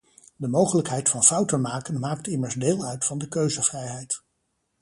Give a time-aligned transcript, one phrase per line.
[0.35, 4.23] De mogelijkheid van fouten maken maakt immers deel uit van de keuzevrijheid.